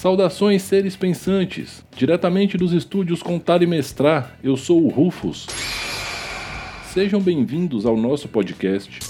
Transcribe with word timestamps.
Saudações, 0.00 0.62
seres 0.62 0.96
pensantes! 0.96 1.84
Diretamente 1.94 2.56
dos 2.56 2.72
estúdios 2.72 3.22
Contar 3.22 3.62
e 3.62 3.66
Mestrar, 3.66 4.38
eu 4.42 4.56
sou 4.56 4.82
o 4.84 4.88
Rufus. 4.88 5.46
Sejam 6.94 7.20
bem-vindos 7.20 7.84
ao 7.84 7.96
nosso 7.96 8.28
podcast. 8.28 9.07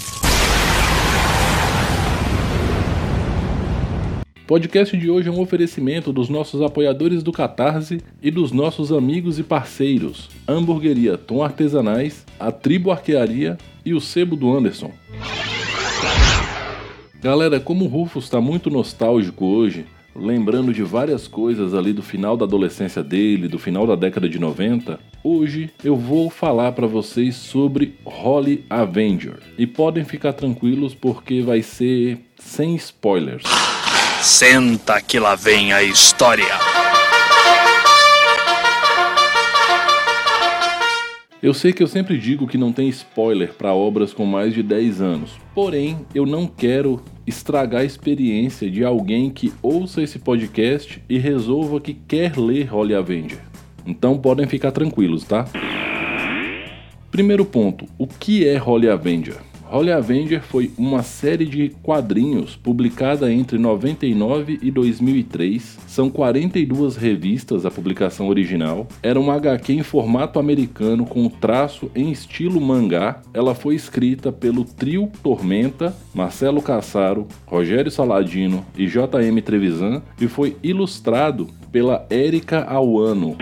Podcast 4.49 4.97
de 4.97 5.11
hoje 5.11 5.29
é 5.29 5.31
um 5.31 5.41
oferecimento 5.41 6.11
dos 6.11 6.31
nossos 6.31 6.63
apoiadores 6.63 7.23
do 7.23 7.31
Catarse 7.31 8.01
e 8.23 8.31
dos 8.31 8.51
nossos 8.51 8.91
amigos 8.91 9.39
e 9.39 9.43
parceiros, 9.43 10.31
Hamburgueria 10.49 11.19
Tom 11.19 11.43
Artesanais, 11.43 12.25
a 12.41 12.51
Tribo 12.51 12.91
Arquearia 12.91 13.59
e 13.85 13.93
o 13.93 14.01
Sebo 14.01 14.37
do 14.37 14.51
Anderson. 14.51 14.91
Galera, 17.21 17.61
como 17.61 17.85
o 17.85 17.89
Rufus 17.89 18.25
está 18.25 18.41
muito 18.41 18.71
nostálgico 18.71 19.45
hoje, 19.45 19.85
lembrando 20.17 20.73
de 20.73 20.83
várias 20.83 21.29
coisas 21.29 21.75
ali 21.75 21.93
do 21.93 22.03
final 22.03 22.35
da 22.35 22.47
adolescência 22.47 23.03
dele, 23.03 23.49
do 23.49 23.59
final 23.59 23.87
da 23.87 23.97
década 23.97 24.31
de 24.31 24.39
90, 24.39 24.99
hoje 25.23 25.69
eu 25.85 25.95
vou 25.95 26.31
falar 26.31 26.73
para 26.73 26.87
vocês 26.87 27.37
sobre 27.37 27.97
Holly 28.03 28.65
Avenger. 28.71 29.41
E 29.59 29.67
podem 29.67 30.07
ficar 30.07 30.33
tranquilos 30.33 30.95
porque 30.95 31.43
vai 31.43 31.61
ser 31.61 32.19
sem 32.39 32.75
spoilers. 32.77 33.45
Senta 34.23 35.01
que 35.01 35.19
lá 35.19 35.37
vem 35.37 35.73
a 35.73 35.83
história. 35.83 36.45
Eu 41.41 41.55
sei 41.55 41.73
que 41.73 41.83
eu 41.83 41.87
sempre 41.87 42.19
digo 42.19 42.49
que 42.49 42.59
não 42.59 42.73
tem 42.73 42.89
spoiler 42.89 43.55
para 43.55 43.73
obras 43.73 44.13
com 44.13 44.27
mais 44.27 44.53
de 44.53 44.61
10 44.61 45.01
anos, 45.01 45.31
porém 45.55 46.05
eu 46.13 46.27
não 46.27 46.49
quero 46.49 47.01
estragar 47.27 47.83
a 47.83 47.85
experiência 47.85 48.69
de 48.69 48.85
alguém 48.85 49.31
que 49.31 49.53
ouça 49.63 50.03
esse 50.03 50.19
podcast 50.19 51.01
e 51.09 51.17
resolva 51.17 51.81
que 51.81 51.95
quer 51.95 52.37
ler 52.37 52.65
Holly 52.65 52.97
Avenger. 52.97 53.39
Então 53.87 54.19
podem 54.19 54.49
ficar 54.49 54.73
tranquilos, 54.73 55.23
tá? 55.23 55.47
Primeiro 57.09 57.45
ponto: 57.45 57.87
o 57.97 58.07
que 58.07 58.47
é 58.47 58.57
Holly 58.57 58.89
Avenger? 58.89 59.48
Holly 59.71 59.93
Avenger 59.93 60.43
foi 60.43 60.71
uma 60.79 61.03
série 61.03 61.45
de 61.45 61.71
quadrinhos 61.83 62.57
publicada 62.57 63.31
entre 63.33 63.59
99 63.59 64.59
e 64.63 64.71
2003. 64.71 65.79
São 65.87 66.09
42 66.09 66.97
revistas 66.97 67.67
a 67.67 67.71
publicação 67.71 68.29
original. 68.29 68.87
Era 69.03 69.21
uma 69.21 69.35
HQ 69.35 69.73
em 69.73 69.83
formato 69.83 70.39
americano 70.39 71.05
com 71.05 71.29
traço 71.29 71.91
em 71.95 72.11
estilo 72.11 72.61
mangá. 72.61 73.21
Ela 73.35 73.55
foi 73.55 73.75
escrita 73.75 74.33
pelo 74.33 74.65
trio 74.65 75.11
Tormenta, 75.23 75.95
Marcelo 76.15 76.63
Cassaro, 76.63 77.27
Rogério 77.47 77.91
Saladino 77.91 78.65
e 78.77 78.87
JM 78.87 79.41
Trevisan 79.45 80.03
e 80.21 80.27
foi 80.27 80.57
ilustrado 80.63 81.49
pela 81.71 82.07
Erika 82.11 82.65
Awano. 82.65 83.37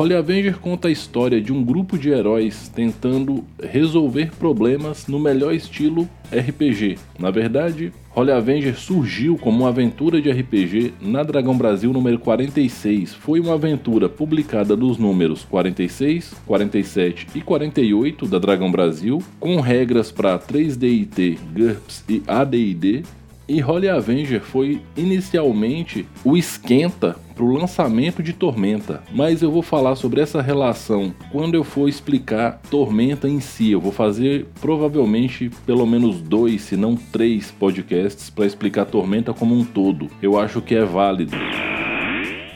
Holy 0.00 0.14
Avenger 0.14 0.58
conta 0.58 0.88
a 0.88 0.90
história 0.90 1.42
de 1.42 1.52
um 1.52 1.62
grupo 1.62 1.98
de 1.98 2.08
heróis 2.08 2.70
tentando 2.74 3.44
resolver 3.62 4.30
problemas 4.34 5.06
no 5.06 5.18
melhor 5.18 5.52
estilo 5.52 6.08
RPG. 6.32 6.96
Na 7.18 7.30
verdade, 7.30 7.92
Holy 8.16 8.32
Avenger 8.32 8.78
surgiu 8.78 9.36
como 9.36 9.58
uma 9.58 9.68
aventura 9.68 10.18
de 10.18 10.30
RPG 10.30 10.94
na 11.02 11.22
Dragão 11.22 11.54
Brasil 11.54 11.92
número 11.92 12.18
46. 12.18 13.12
Foi 13.12 13.40
uma 13.40 13.52
aventura 13.52 14.08
publicada 14.08 14.74
nos 14.74 14.96
números 14.96 15.44
46, 15.44 16.32
47 16.46 17.26
e 17.34 17.42
48 17.42 18.26
da 18.26 18.38
Dragão 18.38 18.72
Brasil, 18.72 19.22
com 19.38 19.60
regras 19.60 20.10
para 20.10 20.38
3DT, 20.38 21.38
GURPS 21.54 22.04
e 22.08 22.22
AD&D, 22.26 23.02
e 23.50 23.64
Holy 23.64 23.88
Avenger 23.88 24.40
foi 24.40 24.80
inicialmente 24.96 26.06
o 26.24 26.36
esquenta 26.36 27.16
para 27.34 27.44
o 27.44 27.52
lançamento 27.52 28.22
de 28.22 28.32
Tormenta, 28.32 29.02
mas 29.12 29.42
eu 29.42 29.50
vou 29.50 29.62
falar 29.62 29.96
sobre 29.96 30.20
essa 30.20 30.40
relação 30.40 31.12
quando 31.32 31.56
eu 31.56 31.64
for 31.64 31.88
explicar 31.88 32.60
Tormenta 32.70 33.28
em 33.28 33.40
si. 33.40 33.72
Eu 33.72 33.80
vou 33.80 33.90
fazer 33.90 34.46
provavelmente 34.60 35.50
pelo 35.66 35.84
menos 35.84 36.20
dois, 36.20 36.60
se 36.60 36.76
não 36.76 36.94
três 36.94 37.50
podcasts 37.50 38.30
para 38.30 38.46
explicar 38.46 38.84
Tormenta 38.84 39.34
como 39.34 39.58
um 39.58 39.64
todo. 39.64 40.08
Eu 40.22 40.38
acho 40.38 40.62
que 40.62 40.76
é 40.76 40.84
válido. 40.84 41.36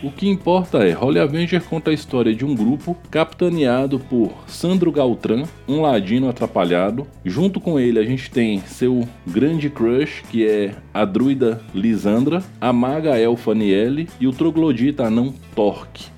O 0.05 0.11
que 0.11 0.29
importa 0.29 0.87
é, 0.87 0.95
Holy 0.95 1.19
Avenger 1.19 1.63
conta 1.63 1.91
a 1.91 1.95
história 1.95 2.35
de 2.35 2.45
um 2.45 2.55
grupo 2.55 2.95
capitaneado 3.11 3.99
por 3.99 4.35
Sandro 4.47 4.93
Galtran, 4.93 5.45
um 5.67 5.81
ladino 5.81 6.29
atrapalhado. 6.29 7.07
Junto 7.25 7.59
com 7.59 7.81
ele 7.81 7.99
a 7.99 8.05
gente 8.05 8.31
tem 8.31 8.61
seu 8.67 9.09
grande 9.27 9.71
crush, 9.71 10.23
que 10.31 10.47
é 10.47 10.75
a 10.93 11.07
druida 11.07 11.59
Lisandra, 11.75 12.43
a 12.61 12.71
maga 12.71 13.19
elfa 13.19 13.55
Niele 13.55 14.07
e 14.21 14.27
o 14.27 14.33
troglodita 14.33 15.07
anão 15.07 15.33
Torque 15.57 16.13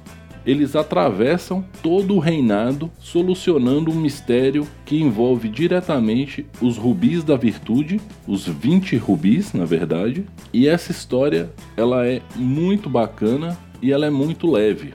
eles 0.46 0.76
atravessam 0.76 1.64
todo 1.82 2.14
o 2.14 2.20
reinado 2.20 2.88
solucionando 3.00 3.90
um 3.90 3.96
mistério 3.96 4.66
que 4.84 5.02
envolve 5.02 5.48
diretamente 5.48 6.46
os 6.60 6.76
rubis 6.78 7.24
da 7.24 7.36
virtude, 7.36 8.00
os 8.28 8.46
20 8.46 8.96
rubis, 8.96 9.52
na 9.52 9.64
verdade. 9.64 10.24
E 10.52 10.68
essa 10.68 10.92
história, 10.92 11.50
ela 11.76 12.06
é 12.06 12.22
muito 12.36 12.88
bacana 12.88 13.58
e 13.80 13.92
ela 13.92 14.06
é 14.06 14.10
muito 14.10 14.50
leve. 14.50 14.92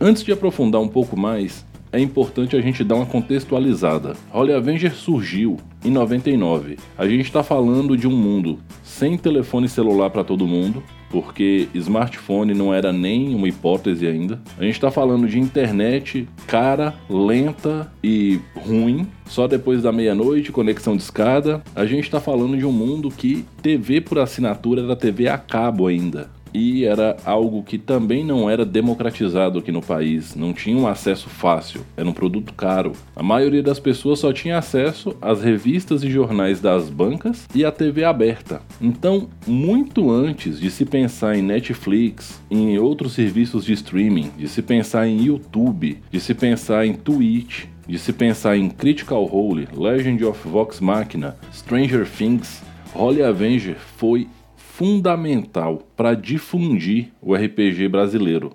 Antes 0.00 0.24
de 0.24 0.32
aprofundar 0.32 0.80
um 0.80 0.88
pouco 0.88 1.16
mais, 1.16 1.64
é 1.92 2.00
importante 2.00 2.56
a 2.56 2.60
gente 2.60 2.82
dar 2.82 2.96
uma 2.96 3.06
contextualizada. 3.06 4.16
Holy 4.32 4.54
Avenger 4.54 4.94
surgiu 4.94 5.58
em 5.84 5.90
99. 5.90 6.78
A 6.96 7.06
gente 7.06 7.26
está 7.26 7.42
falando 7.42 7.96
de 7.96 8.08
um 8.08 8.16
mundo 8.16 8.58
sem 8.82 9.18
telefone 9.18 9.68
celular 9.68 10.08
para 10.08 10.24
todo 10.24 10.46
mundo, 10.46 10.82
porque 11.10 11.68
smartphone 11.74 12.54
não 12.54 12.72
era 12.72 12.92
nem 12.92 13.34
uma 13.34 13.46
hipótese 13.46 14.06
ainda. 14.06 14.40
A 14.58 14.64
gente 14.64 14.74
está 14.74 14.90
falando 14.90 15.28
de 15.28 15.38
internet 15.38 16.26
cara, 16.46 16.94
lenta 17.10 17.92
e 18.02 18.40
ruim, 18.56 19.06
só 19.26 19.46
depois 19.46 19.82
da 19.82 19.92
meia-noite, 19.92 20.50
conexão 20.50 20.96
de 20.96 21.02
escada. 21.02 21.62
A 21.76 21.84
gente 21.84 22.04
está 22.04 22.20
falando 22.20 22.56
de 22.56 22.64
um 22.64 22.72
mundo 22.72 23.10
que 23.10 23.44
TV 23.60 24.00
por 24.00 24.18
assinatura 24.18 24.82
era 24.82 24.96
TV 24.96 25.28
a 25.28 25.36
cabo 25.36 25.86
ainda 25.86 26.30
e 26.54 26.84
era 26.84 27.16
algo 27.24 27.62
que 27.62 27.78
também 27.78 28.24
não 28.24 28.48
era 28.48 28.64
democratizado 28.64 29.58
aqui 29.58 29.72
no 29.72 29.82
país, 29.82 30.34
não 30.34 30.52
tinha 30.52 30.76
um 30.76 30.86
acesso 30.86 31.28
fácil, 31.28 31.82
era 31.96 32.08
um 32.08 32.12
produto 32.12 32.52
caro. 32.54 32.92
A 33.14 33.22
maioria 33.22 33.62
das 33.62 33.80
pessoas 33.80 34.18
só 34.18 34.32
tinha 34.32 34.58
acesso 34.58 35.16
às 35.20 35.42
revistas 35.42 36.02
e 36.02 36.10
jornais 36.10 36.60
das 36.60 36.88
bancas 36.88 37.48
e 37.54 37.64
à 37.64 37.72
TV 37.72 38.04
aberta. 38.04 38.60
Então, 38.80 39.28
muito 39.46 40.10
antes 40.10 40.60
de 40.60 40.70
se 40.70 40.84
pensar 40.84 41.36
em 41.36 41.42
Netflix, 41.42 42.42
em 42.50 42.78
outros 42.78 43.12
serviços 43.12 43.64
de 43.64 43.72
streaming, 43.72 44.30
de 44.38 44.48
se 44.48 44.62
pensar 44.62 45.06
em 45.06 45.22
YouTube, 45.22 45.98
de 46.10 46.20
se 46.20 46.34
pensar 46.34 46.86
em 46.86 46.94
Twitch, 46.94 47.66
de 47.86 47.98
se 47.98 48.12
pensar 48.12 48.56
em 48.56 48.68
Critical 48.68 49.24
Role, 49.24 49.68
Legend 49.76 50.24
of 50.24 50.48
Vox 50.48 50.80
Machina, 50.80 51.36
Stranger 51.52 52.08
Things, 52.08 52.62
Holy 52.94 53.22
Avenger 53.22 53.76
foi 53.96 54.28
fundamental 54.76 55.82
para 55.94 56.14
difundir 56.14 57.12
o 57.20 57.34
RPG 57.34 57.88
brasileiro. 57.88 58.52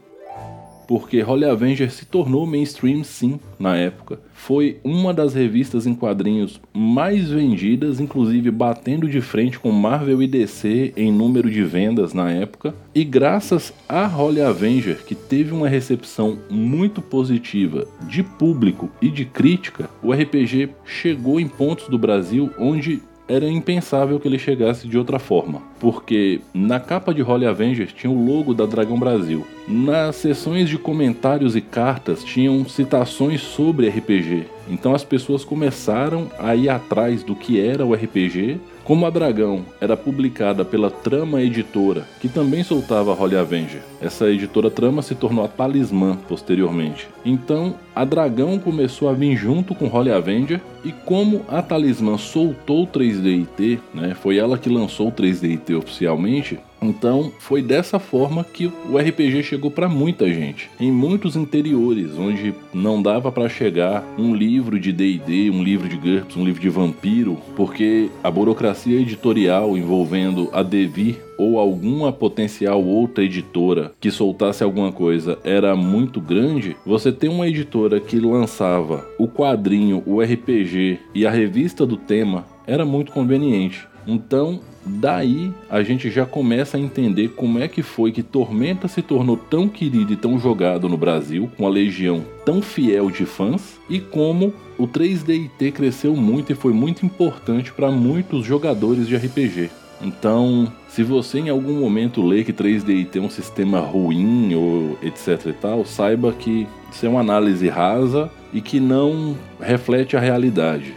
Porque 0.87 1.21
Holy 1.21 1.43
Avenger 1.43 1.91
se 1.91 2.05
tornou 2.05 2.47
mainstream 2.47 3.03
sim 3.03 3.39
na 3.59 3.75
época. 3.75 4.19
Foi 4.33 4.79
uma 4.83 5.13
das 5.13 5.33
revistas 5.33 5.85
em 5.85 5.93
quadrinhos 5.93 6.61
mais 6.73 7.29
vendidas, 7.29 7.99
inclusive 7.99 8.49
batendo 8.49 9.07
de 9.07 9.19
frente 9.19 9.59
com 9.59 9.69
Marvel 9.69 10.23
e 10.23 10.27
DC 10.27 10.93
em 10.95 11.11
número 11.11 11.51
de 11.51 11.61
vendas 11.63 12.13
na 12.13 12.31
época. 12.31 12.73
E 12.95 13.03
graças 13.03 13.73
a 13.87 14.07
Holy 14.07 14.41
Avenger, 14.41 15.03
que 15.05 15.13
teve 15.13 15.51
uma 15.51 15.67
recepção 15.67 16.39
muito 16.49 17.01
positiva 17.01 17.85
de 18.07 18.23
público 18.23 18.89
e 19.01 19.09
de 19.09 19.25
crítica, 19.25 19.89
o 20.01 20.13
RPG 20.13 20.69
chegou 20.85 21.39
em 21.39 21.47
pontos 21.47 21.89
do 21.89 21.99
Brasil 21.99 22.49
onde 22.57 23.01
era 23.27 23.49
impensável 23.49 24.19
que 24.19 24.27
ele 24.27 24.39
chegasse 24.39 24.87
de 24.87 24.97
outra 24.97 25.19
forma, 25.19 25.61
porque 25.79 26.41
na 26.53 26.79
capa 26.79 27.13
de 27.13 27.21
Holy 27.21 27.45
Avenger 27.45 27.87
tinha 27.87 28.11
o 28.11 28.25
logo 28.25 28.53
da 28.53 28.65
Dragão 28.65 28.97
Brasil. 28.97 29.45
Nas 29.67 30.15
sessões 30.15 30.69
de 30.69 30.77
comentários 30.77 31.55
e 31.55 31.61
cartas 31.61 32.23
tinham 32.23 32.67
citações 32.67 33.41
sobre 33.41 33.89
RPG. 33.89 34.45
Então 34.69 34.93
as 34.93 35.03
pessoas 35.03 35.43
começaram 35.43 36.29
a 36.39 36.55
ir 36.55 36.69
atrás 36.69 37.23
do 37.23 37.35
que 37.35 37.59
era 37.59 37.85
o 37.85 37.93
RPG. 37.93 38.59
Como 38.83 39.05
a 39.05 39.09
Dragão 39.09 39.65
era 39.81 39.97
publicada 39.97 40.63
pela 40.63 40.89
Trama 40.89 41.41
Editora, 41.41 42.07
que 42.21 42.29
também 42.29 42.63
soltava 42.63 43.13
Holy 43.13 43.35
Avenger, 43.35 43.81
essa 44.01 44.29
editora 44.29 44.71
Trama 44.71 45.01
se 45.01 45.13
tornou 45.13 45.43
a 45.43 45.47
Talismã 45.49 46.17
posteriormente. 46.27 47.09
Então 47.25 47.75
a 47.97 48.05
Dragão 48.05 48.59
começou 48.59 49.09
a 49.09 49.13
vir 49.13 49.35
junto 49.35 49.73
com 49.73 49.87
Holy 49.87 50.11
Avenger 50.11 50.61
e 50.85 50.91
como 50.91 51.43
a 51.47 51.63
Talismã 51.63 52.15
soltou 52.15 52.83
o 52.83 52.87
3DIT, 52.87 53.79
né, 53.91 54.15
foi 54.21 54.37
ela 54.37 54.55
que 54.55 54.69
lançou 54.69 55.07
o 55.07 55.11
3DIT 55.11 55.75
oficialmente, 55.75 56.59
então 56.79 57.31
foi 57.39 57.63
dessa 57.63 57.97
forma 57.97 58.43
que 58.43 58.71
o 58.87 58.99
RPG 58.99 59.41
chegou 59.41 59.71
para 59.71 59.89
muita 59.89 60.31
gente. 60.31 60.69
Em 60.79 60.91
muitos 60.91 61.35
interiores, 61.35 62.11
onde 62.19 62.53
não 62.71 63.01
dava 63.01 63.31
para 63.31 63.49
chegar 63.49 64.03
um 64.15 64.35
livro 64.35 64.79
de 64.79 64.93
D&D, 64.93 65.49
um 65.49 65.63
livro 65.63 65.89
de 65.89 65.97
GURPS, 65.97 66.37
um 66.37 66.45
livro 66.45 66.61
de 66.61 66.69
vampiro, 66.69 67.37
porque 67.55 68.11
a 68.23 68.29
burocracia 68.29 69.01
editorial 69.01 69.75
envolvendo 69.75 70.49
a 70.53 70.61
Devir 70.61 71.26
ou 71.37 71.59
alguma 71.59 72.11
potencial 72.11 72.83
outra 72.83 73.23
editora 73.23 73.91
que 73.99 74.11
soltasse 74.11 74.63
alguma 74.63 74.91
coisa 74.91 75.37
era 75.43 75.75
muito 75.75 76.19
grande, 76.19 76.75
você 76.85 77.11
tem 77.11 77.29
uma 77.29 77.47
editora 77.47 77.99
que 77.99 78.19
lançava 78.19 79.07
o 79.17 79.27
quadrinho, 79.27 80.03
o 80.05 80.21
RPG 80.21 80.99
e 81.13 81.25
a 81.25 81.31
revista 81.31 81.85
do 81.85 81.97
tema 81.97 82.45
era 82.65 82.85
muito 82.85 83.11
conveniente. 83.11 83.87
Então, 84.07 84.61
daí 84.85 85.51
a 85.69 85.83
gente 85.83 86.09
já 86.09 86.25
começa 86.25 86.77
a 86.77 86.79
entender 86.79 87.29
como 87.29 87.59
é 87.59 87.67
que 87.67 87.83
foi 87.83 88.11
que 88.11 88.23
Tormenta 88.23 88.87
se 88.87 89.01
tornou 89.01 89.35
tão 89.35 89.67
querido 89.67 90.13
e 90.13 90.15
tão 90.15 90.39
jogado 90.39 90.87
no 90.87 90.97
Brasil, 90.97 91.49
com 91.57 91.67
a 91.67 91.69
legião 91.69 92.23
tão 92.45 92.61
fiel 92.61 93.11
de 93.11 93.25
fãs, 93.25 93.77
e 93.89 93.99
como 93.99 94.53
o 94.77 94.87
3DIT 94.87 95.73
cresceu 95.73 96.15
muito 96.15 96.51
e 96.53 96.55
foi 96.55 96.71
muito 96.71 97.05
importante 97.05 97.73
para 97.73 97.91
muitos 97.91 98.45
jogadores 98.45 99.07
de 99.07 99.17
RPG. 99.17 99.69
Então, 100.01 100.71
se 100.87 101.03
você 101.03 101.39
em 101.39 101.49
algum 101.49 101.79
momento 101.79 102.25
lê 102.25 102.43
que 102.43 102.53
3DI 102.53 103.07
tem 103.07 103.21
um 103.21 103.29
sistema 103.29 103.79
ruim 103.79 104.53
ou 104.55 104.97
etc 105.01 105.47
e 105.47 105.53
tal, 105.53 105.85
saiba 105.85 106.31
que 106.31 106.67
isso 106.91 107.05
é 107.05 107.09
uma 107.09 107.21
análise 107.21 107.67
rasa 107.67 108.29
e 108.53 108.61
que 108.61 108.79
não 108.79 109.35
reflete 109.59 110.15
a 110.15 110.19
realidade. 110.19 110.93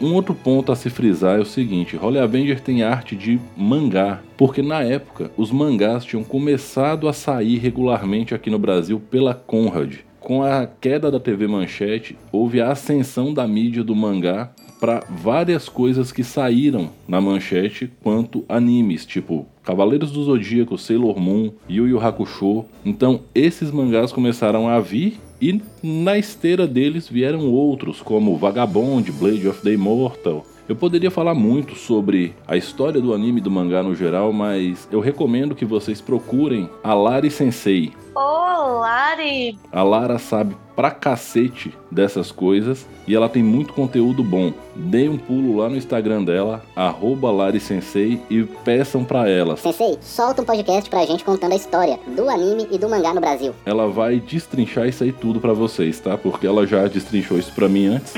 Um 0.00 0.14
outro 0.14 0.32
ponto 0.32 0.70
a 0.70 0.76
se 0.76 0.88
frisar 0.88 1.38
é 1.38 1.42
o 1.42 1.44
seguinte: 1.44 1.98
Holy 2.00 2.18
Avenger 2.18 2.60
tem 2.60 2.84
arte 2.84 3.16
de 3.16 3.40
mangá, 3.56 4.20
porque 4.36 4.62
na 4.62 4.80
época 4.80 5.30
os 5.36 5.50
mangás 5.50 6.04
tinham 6.04 6.22
começado 6.22 7.08
a 7.08 7.12
sair 7.12 7.58
regularmente 7.58 8.32
aqui 8.32 8.48
no 8.48 8.60
Brasil 8.60 9.00
pela 9.10 9.34
Conrad. 9.34 9.96
Com 10.20 10.42
a 10.42 10.66
queda 10.66 11.10
da 11.10 11.18
TV 11.18 11.48
Manchete, 11.48 12.16
houve 12.30 12.60
a 12.60 12.70
ascensão 12.70 13.34
da 13.34 13.46
mídia 13.46 13.82
do 13.82 13.96
mangá 13.96 14.52
para 14.78 15.02
várias 15.08 15.68
coisas 15.68 16.12
que 16.12 16.22
saíram 16.22 16.90
na 17.06 17.20
manchete 17.20 17.90
quanto 18.02 18.44
animes, 18.48 19.04
tipo 19.04 19.46
Cavaleiros 19.64 20.10
do 20.10 20.24
Zodíaco, 20.24 20.78
Sailor 20.78 21.20
Moon, 21.20 21.52
Yu 21.68 21.86
Yu 21.88 22.00
Hakusho. 22.00 22.64
Então, 22.84 23.20
esses 23.34 23.70
mangás 23.70 24.12
começaram 24.12 24.66
a 24.66 24.80
vir 24.80 25.18
e 25.40 25.60
na 25.82 26.16
esteira 26.16 26.66
deles 26.66 27.08
vieram 27.08 27.50
outros, 27.50 28.00
como 28.00 28.36
Vagabond, 28.36 29.12
Blade 29.12 29.46
of 29.46 29.60
the 29.62 29.72
Immortal, 29.72 30.44
eu 30.68 30.76
poderia 30.76 31.10
falar 31.10 31.34
muito 31.34 31.74
sobre 31.74 32.34
a 32.46 32.56
história 32.56 33.00
do 33.00 33.14
anime 33.14 33.38
e 33.38 33.42
do 33.42 33.50
mangá 33.50 33.82
no 33.82 33.94
geral, 33.94 34.32
mas 34.32 34.86
eu 34.92 35.00
recomendo 35.00 35.54
que 35.54 35.64
vocês 35.64 36.00
procurem 36.00 36.68
a 36.84 36.92
Lari 36.92 37.30
Sensei. 37.30 37.92
Ô, 38.14 38.20
oh, 38.20 38.80
Lari! 38.80 39.58
A 39.72 39.82
Lara 39.82 40.18
sabe 40.18 40.54
pra 40.76 40.90
cacete 40.90 41.74
dessas 41.90 42.30
coisas 42.30 42.86
e 43.06 43.14
ela 43.14 43.28
tem 43.28 43.42
muito 43.42 43.72
conteúdo 43.72 44.22
bom. 44.22 44.52
Dê 44.76 45.08
um 45.08 45.16
pulo 45.16 45.56
lá 45.56 45.68
no 45.68 45.76
Instagram 45.76 46.22
dela, 46.22 46.62
arroba 46.76 47.30
Lari 47.30 47.60
Sensei, 47.60 48.20
e 48.28 48.44
peçam 48.64 49.04
pra 49.04 49.28
ela. 49.28 49.56
Sensei, 49.56 49.96
solta 50.02 50.42
um 50.42 50.44
podcast 50.44 50.90
pra 50.90 51.06
gente 51.06 51.24
contando 51.24 51.52
a 51.52 51.56
história 51.56 51.98
do 52.14 52.28
anime 52.28 52.68
e 52.70 52.76
do 52.76 52.88
mangá 52.88 53.14
no 53.14 53.20
Brasil. 53.20 53.54
Ela 53.64 53.88
vai 53.88 54.20
destrinchar 54.20 54.86
isso 54.86 55.02
aí 55.02 55.12
tudo 55.12 55.40
pra 55.40 55.54
vocês, 55.54 55.98
tá? 55.98 56.18
Porque 56.18 56.46
ela 56.46 56.66
já 56.66 56.86
destrinchou 56.86 57.38
isso 57.38 57.52
pra 57.52 57.68
mim 57.68 57.86
antes 57.86 58.12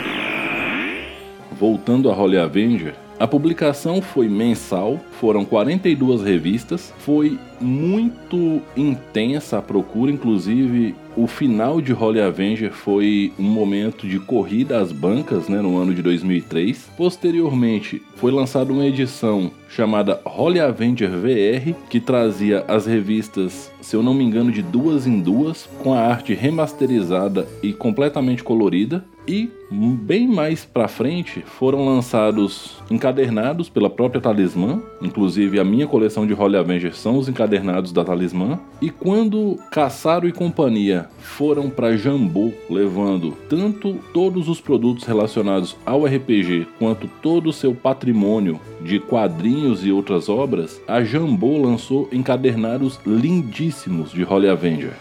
voltando 1.61 2.11
a 2.11 2.17
Holy 2.19 2.39
Avenger, 2.39 2.95
a 3.21 3.27
publicação 3.27 4.01
foi 4.01 4.31
mensal, 4.31 4.99
foram 5.21 5.45
42 5.45 6.23
revistas, 6.23 6.91
foi 7.01 7.39
muito 7.61 8.63
intensa 8.75 9.59
a 9.59 9.63
procura, 9.63 10.11
inclusive 10.11 10.95
o 11.15 11.27
final 11.27 11.83
de 11.83 11.93
Holy 11.93 12.19
Avenger 12.19 12.73
foi 12.73 13.31
um 13.39 13.43
momento 13.43 14.09
de 14.09 14.19
corrida 14.19 14.81
às 14.81 14.91
bancas, 14.91 15.51
né, 15.51 15.61
no 15.61 15.77
ano 15.77 15.93
de 15.93 16.01
2003. 16.01 16.89
Posteriormente, 16.97 18.01
foi 18.17 18.33
lançada 18.33 18.73
uma 18.73 18.87
edição 18.87 19.51
chamada 19.69 20.19
Holy 20.25 20.59
Avenger 20.59 21.11
VR, 21.11 21.75
que 21.91 22.01
trazia 22.01 22.65
as 22.67 22.87
revistas, 22.87 23.71
se 23.83 23.95
eu 23.95 24.03
não 24.03 24.15
me 24.15 24.25
engano, 24.25 24.51
de 24.51 24.63
duas 24.63 25.07
em 25.07 25.21
duas, 25.21 25.69
com 25.83 25.93
a 25.93 26.01
arte 26.01 26.33
remasterizada 26.33 27.47
e 27.63 27.75
completamente 27.75 28.43
colorida. 28.43 29.05
E 29.31 29.49
bem 29.71 30.27
mais 30.27 30.65
para 30.65 30.89
frente 30.89 31.41
foram 31.41 31.87
lançados 31.87 32.79
encadernados 32.91 33.69
pela 33.69 33.89
própria 33.89 34.21
Talismã, 34.21 34.83
inclusive 35.01 35.61
a 35.61 35.65
minha 35.65 35.87
coleção 35.87 36.27
de 36.27 36.35
Holy 36.35 36.57
Avengers 36.57 36.99
são 36.99 37.17
os 37.17 37.29
encadernados 37.29 37.93
da 37.93 38.05
Talismã. 38.05 38.59
E 38.83 38.91
quando 38.91 39.57
Caçaro 39.71 40.27
e 40.27 40.33
companhia 40.33 41.09
foram 41.21 41.71
para 41.71 41.97
Jambô, 41.97 42.51
levando 42.69 43.37
tanto 43.49 44.01
todos 44.13 44.49
os 44.49 44.61
produtos 44.61 45.05
relacionados 45.05 45.77
ao 45.87 46.05
RPG 46.07 46.67
quanto 46.77 47.07
todo 47.23 47.51
o 47.51 47.53
seu 47.53 47.73
patrimônio 47.73 48.59
de 48.81 48.99
quadrinhos 48.99 49.87
e 49.87 49.93
outras 49.93 50.29
obras, 50.29 50.83
a 50.89 51.05
Jambô 51.05 51.57
lançou 51.57 52.09
encadernados 52.11 52.99
lindíssimos 53.07 54.11
de 54.11 54.25
Holy 54.25 54.49
Avenger. 54.49 54.95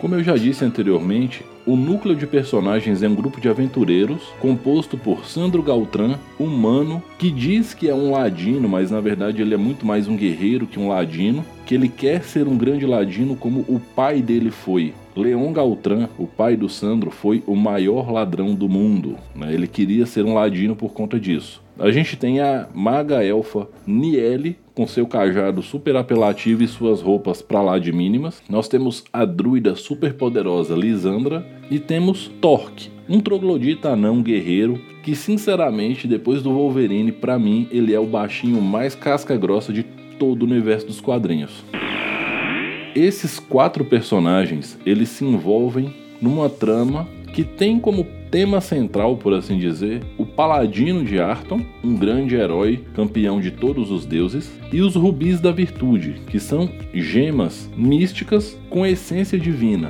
Como 0.00 0.14
eu 0.14 0.24
já 0.24 0.34
disse 0.34 0.64
anteriormente, 0.64 1.44
o 1.70 1.76
núcleo 1.76 2.16
de 2.16 2.26
personagens 2.26 3.00
é 3.00 3.08
um 3.08 3.14
grupo 3.14 3.40
de 3.40 3.48
aventureiros 3.48 4.22
composto 4.40 4.98
por 4.98 5.24
Sandro 5.24 5.62
Galtran, 5.62 6.18
humano, 6.36 7.00
que 7.16 7.30
diz 7.30 7.74
que 7.74 7.88
é 7.88 7.94
um 7.94 8.10
ladino, 8.10 8.68
mas 8.68 8.90
na 8.90 9.00
verdade 9.00 9.40
ele 9.40 9.54
é 9.54 9.56
muito 9.56 9.86
mais 9.86 10.08
um 10.08 10.16
guerreiro 10.16 10.66
que 10.66 10.80
um 10.80 10.88
ladino, 10.88 11.44
que 11.64 11.72
ele 11.76 11.88
quer 11.88 12.24
ser 12.24 12.48
um 12.48 12.58
grande 12.58 12.84
ladino 12.84 13.36
como 13.36 13.60
o 13.68 13.80
pai 13.94 14.20
dele 14.20 14.50
foi. 14.50 14.92
Leon 15.14 15.52
Galtran, 15.52 16.08
o 16.18 16.26
pai 16.26 16.56
do 16.56 16.68
Sandro, 16.68 17.12
foi 17.12 17.40
o 17.46 17.54
maior 17.54 18.10
ladrão 18.10 18.52
do 18.52 18.68
mundo. 18.68 19.16
Né? 19.32 19.54
Ele 19.54 19.68
queria 19.68 20.06
ser 20.06 20.24
um 20.24 20.34
ladino 20.34 20.74
por 20.74 20.92
conta 20.92 21.20
disso. 21.20 21.62
A 21.78 21.92
gente 21.92 22.16
tem 22.16 22.40
a 22.40 22.68
maga 22.74 23.24
elfa 23.24 23.68
Niele, 23.86 24.58
com 24.80 24.86
seu 24.86 25.06
cajado 25.06 25.60
super 25.60 25.94
apelativo 25.94 26.62
e 26.62 26.66
suas 26.66 27.02
roupas 27.02 27.42
pra 27.42 27.60
lá 27.60 27.78
de 27.78 27.92
mínimas. 27.92 28.42
Nós 28.48 28.66
temos 28.66 29.04
a 29.12 29.26
druida 29.26 29.76
super 29.76 30.14
poderosa 30.14 30.74
Lisandra 30.74 31.46
e 31.70 31.78
temos 31.78 32.28
Torque, 32.40 32.88
um 33.06 33.20
troglodita 33.20 33.90
anão 33.90 34.22
guerreiro 34.22 34.80
que 35.02 35.14
sinceramente 35.14 36.08
depois 36.08 36.42
do 36.42 36.54
Wolverine 36.54 37.12
para 37.12 37.38
mim 37.38 37.68
ele 37.70 37.92
é 37.92 38.00
o 38.00 38.06
baixinho 38.06 38.58
mais 38.62 38.94
casca 38.94 39.36
grossa 39.36 39.70
de 39.70 39.82
todo 40.18 40.44
o 40.44 40.46
universo 40.46 40.86
dos 40.86 40.98
quadrinhos. 40.98 41.62
Esses 42.94 43.38
quatro 43.38 43.84
personagens, 43.84 44.78
eles 44.86 45.10
se 45.10 45.26
envolvem 45.26 45.92
numa 46.22 46.48
trama 46.48 47.06
que 47.34 47.44
tem 47.44 47.78
como 47.78 48.06
tema 48.30 48.62
central, 48.62 49.18
por 49.18 49.34
assim 49.34 49.58
dizer, 49.58 50.02
o 50.16 50.24
Paladino 50.40 51.04
de 51.04 51.20
Arton, 51.20 51.60
um 51.84 51.94
grande 51.94 52.34
herói, 52.34 52.82
campeão 52.94 53.42
de 53.42 53.50
todos 53.50 53.90
os 53.90 54.06
deuses, 54.06 54.50
e 54.72 54.80
os 54.80 54.94
Rubis 54.94 55.38
da 55.38 55.52
Virtude, 55.52 56.22
que 56.28 56.40
são 56.40 56.66
gemas 56.94 57.70
místicas 57.76 58.58
com 58.70 58.86
essência 58.86 59.38
divina. 59.38 59.88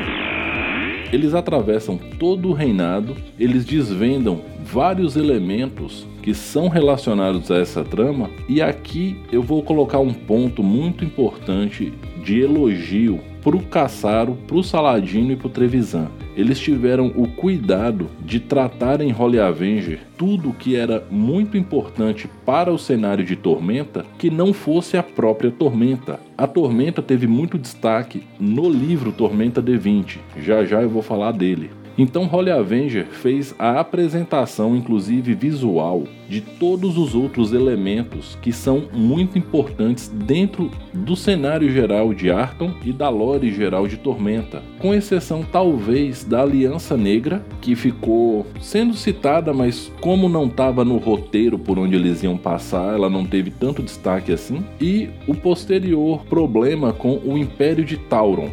Eles 1.13 1.35
atravessam 1.35 1.97
todo 2.19 2.49
o 2.49 2.53
reinado, 2.53 3.15
eles 3.39 3.65
desvendam 3.65 4.41
vários 4.65 5.15
elementos 5.15 6.05
que 6.21 6.35
são 6.35 6.67
relacionados 6.67 7.49
a 7.53 7.59
essa 7.59 7.85
trama, 7.85 8.29
e 8.49 8.61
aqui 8.61 9.19
eu 9.31 9.45
vou 9.45 9.63
colocar 9.63 10.01
um 10.01 10.13
ponto 10.13 10.65
muito 10.65 11.05
importante 11.05 11.93
de 12.25 12.41
elogio 12.41 13.21
pro 13.43 13.61
Caçaro, 13.61 14.37
pro 14.47 14.63
Saladino 14.63 15.33
e 15.33 15.37
pro 15.37 15.49
Trevisan. 15.49 16.09
Eles 16.37 16.59
tiveram 16.59 17.13
o 17.17 17.27
cuidado 17.27 18.09
de 18.25 18.41
tratar 18.41 19.01
em 19.01 19.15
Holy 19.15 19.41
Avenger 19.41 20.01
tudo 20.17 20.53
que 20.53 20.77
era 20.77 21.07
muito 21.11 21.57
importante 21.57 22.29
para 22.45 22.73
o 22.73 22.79
cenário 22.79 23.25
de 23.25 23.37
Tormenta 23.37 24.05
que 24.19 24.31
não 24.31 24.53
fosse 24.53 24.97
a 24.97 25.03
própria 25.03 25.51
Tormenta. 25.51 26.21
A 26.37 26.47
Tormenta 26.47 27.03
teve 27.03 27.27
muito 27.27 27.59
destaque 27.59 28.23
no 28.39 28.69
livro 28.69 29.13
Tormenta 29.13 29.63
D20. 29.63 30.19
Já 30.39 30.65
já 30.65 30.83
eu 30.83 30.89
vou 30.89 31.03
falar 31.03 31.33
dele. 31.33 31.80
Então 32.01 32.27
Holy 32.33 32.51
Avenger 32.51 33.05
fez 33.05 33.55
a 33.59 33.79
apresentação, 33.79 34.75
inclusive 34.75 35.35
visual, 35.35 36.05
de 36.31 36.41
todos 36.41 36.97
os 36.97 37.15
outros 37.15 37.53
elementos 37.53 38.39
que 38.41 38.55
são 38.55 38.85
muito 38.91 39.37
importantes 39.37 40.09
dentro 40.09 40.71
do 40.95 41.15
cenário 41.15 41.71
geral 41.71 42.15
de 42.15 42.31
Arton 42.31 42.73
e 42.83 42.91
da 42.91 43.11
lore 43.11 43.53
geral 43.53 43.87
de 43.87 43.99
Tormenta, 43.99 44.63
com 44.79 44.95
exceção 44.95 45.43
talvez 45.43 46.25
da 46.25 46.41
Aliança 46.41 46.97
Negra, 46.97 47.45
que 47.61 47.77
ficou 47.77 48.47
sendo 48.63 48.95
citada, 48.95 49.53
mas 49.53 49.93
como 50.01 50.27
não 50.27 50.47
estava 50.47 50.87
no 50.87 50.97
roteiro 50.97 51.59
por 51.59 51.79
onde 51.79 51.97
eles 51.97 52.23
iam 52.23 52.39
passar, 52.39 52.95
ela 52.95 53.11
não 53.11 53.27
teve 53.27 53.51
tanto 53.51 53.83
destaque 53.83 54.33
assim, 54.33 54.65
e 54.81 55.11
o 55.27 55.35
posterior 55.35 56.25
problema 56.25 56.95
com 56.95 57.21
o 57.23 57.37
Império 57.37 57.85
de 57.85 57.99
Tauron. 57.99 58.49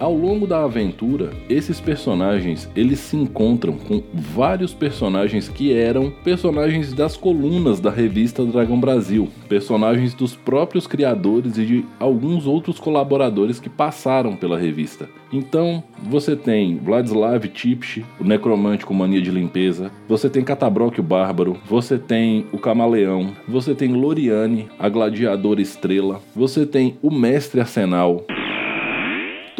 Ao 0.00 0.14
longo 0.14 0.46
da 0.46 0.64
aventura, 0.64 1.30
esses 1.46 1.78
personagens 1.78 2.66
eles 2.74 3.00
se 3.00 3.18
encontram 3.18 3.76
com 3.76 4.02
vários 4.14 4.72
personagens 4.72 5.46
que 5.46 5.74
eram 5.74 6.10
personagens 6.24 6.94
das 6.94 7.18
colunas 7.18 7.80
da 7.80 7.90
revista 7.90 8.42
Dragão 8.46 8.80
Brasil, 8.80 9.28
personagens 9.46 10.14
dos 10.14 10.34
próprios 10.34 10.86
criadores 10.86 11.58
e 11.58 11.66
de 11.66 11.84
alguns 11.98 12.46
outros 12.46 12.80
colaboradores 12.80 13.60
que 13.60 13.68
passaram 13.68 14.34
pela 14.34 14.58
revista. 14.58 15.06
Então, 15.30 15.84
você 16.02 16.34
tem 16.34 16.78
Vladislav 16.78 17.46
Tipch, 17.48 18.02
o 18.18 18.24
necromante 18.24 18.86
com 18.86 18.94
mania 18.94 19.20
de 19.20 19.30
limpeza, 19.30 19.92
você 20.08 20.30
tem 20.30 20.42
Catabroc 20.42 20.98
o 20.98 21.02
Bárbaro, 21.02 21.58
você 21.68 21.98
tem 21.98 22.46
o 22.52 22.58
Camaleão, 22.58 23.32
você 23.46 23.74
tem 23.74 23.92
Loriane, 23.92 24.66
a 24.78 24.88
gladiadora 24.88 25.60
estrela, 25.60 26.22
você 26.34 26.64
tem 26.64 26.96
o 27.02 27.10
Mestre 27.10 27.60
Arsenal, 27.60 28.24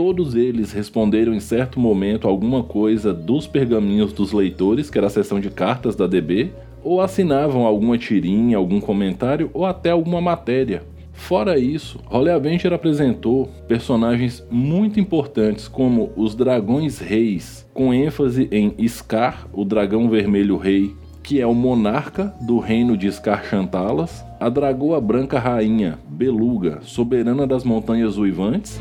todos 0.01 0.35
eles 0.35 0.73
responderam 0.73 1.35
em 1.35 1.41
certo 1.41 1.79
momento 1.79 2.27
alguma 2.27 2.63
coisa 2.63 3.13
dos 3.13 3.47
pergaminhos 3.47 4.15
dos 4.15 4.33
leitores, 4.33 4.89
que 4.89 4.97
era 4.97 5.09
a 5.09 5.11
seção 5.11 5.39
de 5.39 5.51
cartas 5.51 5.95
da 5.95 6.07
DB, 6.07 6.53
ou 6.83 7.03
assinavam 7.03 7.67
alguma 7.67 7.99
tirinha, 7.99 8.57
algum 8.57 8.81
comentário 8.81 9.51
ou 9.53 9.67
até 9.67 9.91
alguma 9.91 10.19
matéria. 10.19 10.83
Fora 11.13 11.59
isso, 11.59 12.01
Holly 12.07 12.31
Avenger 12.31 12.73
apresentou 12.73 13.51
personagens 13.69 14.43
muito 14.51 14.99
importantes 14.99 15.69
como 15.69 16.11
os 16.17 16.35
Dragões 16.35 16.99
Reis, 16.99 17.69
com 17.75 17.93
ênfase 17.93 18.49
em 18.51 18.75
Scar, 18.89 19.49
o 19.53 19.67
Dragão 19.67 20.09
Vermelho 20.09 20.57
Rei, 20.57 20.95
que 21.23 21.43
é 21.43 21.47
o 21.47 21.55
monarca 21.55 22.35
do 22.41 22.59
reino 22.59 22.97
de 22.97 23.13
Scar 23.13 23.45
Chantalas, 23.45 24.25
a 24.41 24.49
Dragoa 24.49 24.99
Branca 24.99 25.39
Rainha, 25.39 25.99
Beluga, 26.09 26.79
soberana 26.81 27.47
das 27.47 27.65
Montanhas 27.65 28.17
Uivantes, 28.17 28.81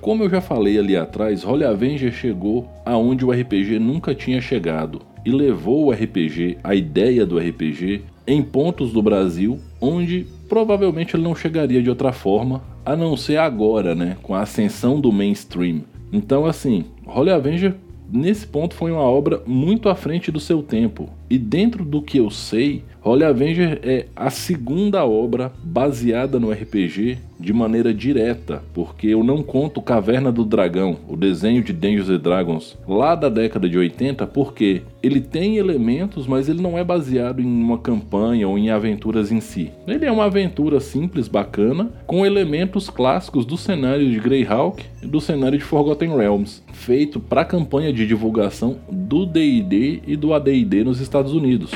como 0.00 0.22
eu 0.22 0.30
já 0.30 0.40
falei 0.40 0.78
ali 0.78 0.96
atrás, 0.96 1.44
Holy 1.44 1.64
Avenger 1.64 2.12
chegou 2.12 2.68
aonde 2.84 3.24
o 3.24 3.30
RPG 3.30 3.78
nunca 3.78 4.14
tinha 4.14 4.40
chegado 4.40 5.00
e 5.24 5.30
levou 5.30 5.86
o 5.86 5.90
RPG, 5.90 6.58
a 6.62 6.74
ideia 6.74 7.24
do 7.24 7.38
RPG, 7.38 8.02
em 8.26 8.42
pontos 8.42 8.92
do 8.92 9.02
Brasil 9.02 9.58
onde 9.80 10.26
provavelmente 10.48 11.16
ele 11.16 11.22
não 11.22 11.34
chegaria 11.34 11.82
de 11.82 11.88
outra 11.88 12.12
forma, 12.12 12.62
a 12.84 12.94
não 12.94 13.16
ser 13.16 13.38
agora, 13.38 13.94
né, 13.94 14.16
com 14.22 14.34
a 14.34 14.42
ascensão 14.42 15.00
do 15.00 15.10
mainstream. 15.10 15.82
Então, 16.12 16.46
assim, 16.46 16.84
Holy 17.06 17.30
Avenger 17.30 17.74
nesse 18.10 18.46
ponto 18.46 18.74
foi 18.74 18.92
uma 18.92 19.02
obra 19.02 19.42
muito 19.46 19.88
à 19.88 19.94
frente 19.94 20.30
do 20.30 20.38
seu 20.38 20.62
tempo. 20.62 21.08
E 21.28 21.38
dentro 21.38 21.84
do 21.84 22.02
que 22.02 22.18
eu 22.18 22.30
sei, 22.30 22.84
Holy 23.02 23.24
Avenger 23.24 23.80
é 23.82 24.06
a 24.16 24.30
segunda 24.30 25.04
obra 25.04 25.52
baseada 25.62 26.40
no 26.40 26.50
RPG 26.50 27.18
de 27.38 27.52
maneira 27.52 27.92
direta, 27.92 28.62
porque 28.72 29.08
eu 29.08 29.22
não 29.22 29.42
conto 29.42 29.82
Caverna 29.82 30.32
do 30.32 30.44
Dragão, 30.44 30.96
o 31.06 31.16
desenho 31.16 31.62
de 31.62 31.72
Dungeons 31.72 32.08
and 32.08 32.20
Dragons 32.20 32.78
lá 32.88 33.14
da 33.14 33.28
década 33.28 33.68
de 33.68 33.76
80, 33.76 34.26
porque 34.28 34.82
ele 35.02 35.20
tem 35.20 35.58
elementos, 35.58 36.26
mas 36.26 36.48
ele 36.48 36.62
não 36.62 36.78
é 36.78 36.84
baseado 36.84 37.40
em 37.40 37.44
uma 37.44 37.76
campanha 37.76 38.48
ou 38.48 38.56
em 38.56 38.70
aventuras 38.70 39.30
em 39.30 39.40
si. 39.40 39.70
Ele 39.86 40.06
é 40.06 40.10
uma 40.10 40.24
aventura 40.24 40.80
simples, 40.80 41.28
bacana, 41.28 41.90
com 42.06 42.24
elementos 42.24 42.88
clássicos 42.88 43.44
do 43.44 43.58
cenário 43.58 44.10
de 44.10 44.18
Greyhawk 44.18 44.82
e 45.02 45.06
do 45.06 45.20
cenário 45.20 45.58
de 45.58 45.64
Forgotten 45.64 46.16
Realms, 46.16 46.62
feito 46.72 47.20
para 47.20 47.42
a 47.42 47.44
campanha 47.44 47.92
de 47.92 48.06
divulgação 48.06 48.78
do 48.90 49.26
D&D 49.26 50.00
e 50.06 50.16
do 50.16 50.32
AD&D 50.32 50.84
nos 50.84 51.00
Estados 51.00 51.13
Unidos. 51.22 51.70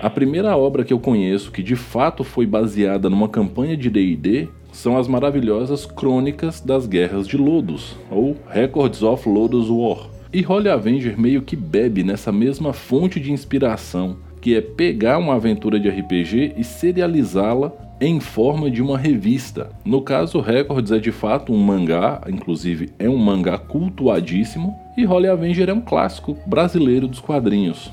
A 0.00 0.10
primeira 0.10 0.56
obra 0.56 0.84
que 0.84 0.92
eu 0.92 0.98
conheço 0.98 1.50
que 1.50 1.62
de 1.62 1.76
fato 1.76 2.24
foi 2.24 2.46
baseada 2.46 3.08
numa 3.08 3.28
campanha 3.28 3.76
de 3.76 3.88
D&D 3.88 4.48
são 4.72 4.98
as 4.98 5.06
maravilhosas 5.08 5.86
Crônicas 5.86 6.60
das 6.60 6.86
Guerras 6.86 7.26
de 7.26 7.36
Lodos, 7.36 7.96
ou 8.10 8.36
Records 8.48 9.02
of 9.02 9.28
Lodos 9.28 9.70
War. 9.70 10.08
E 10.32 10.44
Holy 10.44 10.68
Avenger 10.68 11.18
meio 11.18 11.42
que 11.42 11.54
bebe 11.54 12.02
nessa 12.02 12.32
mesma 12.32 12.72
fonte 12.72 13.20
de 13.20 13.32
inspiração, 13.32 14.16
que 14.40 14.54
é 14.54 14.60
pegar 14.60 15.16
uma 15.18 15.36
aventura 15.36 15.78
de 15.78 15.88
RPG 15.88 16.54
e 16.56 16.64
serializá-la 16.64 17.72
em 18.00 18.20
forma 18.20 18.70
de 18.70 18.82
uma 18.82 18.98
revista. 18.98 19.70
No 19.84 20.02
caso, 20.02 20.40
Records 20.40 20.92
é 20.92 20.98
de 20.98 21.12
fato 21.12 21.52
um 21.52 21.58
mangá, 21.58 22.20
inclusive 22.28 22.90
é 22.98 23.08
um 23.08 23.16
mangá 23.16 23.56
cultuadíssimo, 23.56 24.74
e 24.96 25.06
Holy 25.06 25.28
Avenger 25.28 25.68
é 25.68 25.72
um 25.72 25.80
clássico 25.80 26.36
brasileiro 26.46 27.08
dos 27.08 27.20
quadrinhos. 27.20 27.90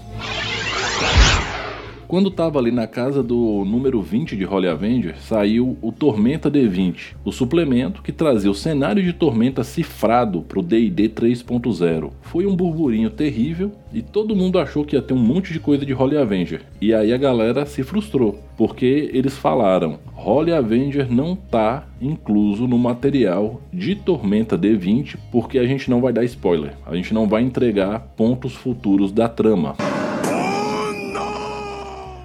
Quando 2.12 2.28
estava 2.28 2.60
ali 2.60 2.72
na 2.72 2.88
casa 2.88 3.24
do 3.24 3.64
número 3.64 4.02
20 4.02 4.36
de 4.36 4.46
Holy 4.46 4.68
Avenger, 4.68 5.16
saiu 5.22 5.78
o 5.82 5.94
Tormenta 5.94 6.52
D20, 6.52 7.16
o 7.24 7.32
suplemento 7.32 8.02
que 8.02 8.12
trazia 8.12 8.52
o 8.52 8.54
cenário 8.54 9.02
de 9.02 9.14
Tormenta 9.14 9.64
cifrado 9.64 10.42
para 10.42 10.60
o 10.60 10.62
D&D 10.62 11.08
3.0. 11.08 12.12
Foi 12.22 12.46
um 12.46 12.54
burburinho 12.54 13.10
terrível 13.10 13.72
e 13.94 14.02
todo 14.02 14.36
mundo 14.36 14.60
achou 14.60 14.84
que 14.84 14.98
ia 14.98 15.02
ter 15.02 15.14
um 15.14 15.24
monte 15.24 15.54
de 15.54 15.62
coisa 15.62 15.86
de 15.86 15.94
Holy 15.94 16.18
Avenger. 16.18 16.64
E 16.82 16.94
aí 16.94 17.14
a 17.14 17.18
galera 17.18 17.66
se 17.66 17.82
frustrou, 17.82 18.38
porque 18.58 19.10
eles 19.14 19.38
falaram: 19.38 19.98
Holy 20.14 20.52
Avenger 20.52 21.10
não 21.10 21.34
tá 21.34 21.88
incluso 22.02 22.68
no 22.68 22.78
material 22.78 23.62
de 23.72 23.96
Tormenta 23.96 24.58
D20, 24.58 25.16
porque 25.32 25.58
a 25.58 25.66
gente 25.66 25.90
não 25.90 26.02
vai 26.02 26.12
dar 26.12 26.26
spoiler. 26.26 26.74
A 26.86 26.94
gente 26.94 27.14
não 27.14 27.26
vai 27.26 27.42
entregar 27.42 28.00
pontos 28.18 28.54
futuros 28.54 29.14
da 29.14 29.30
trama. 29.30 29.78